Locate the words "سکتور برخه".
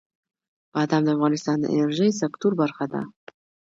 2.21-2.85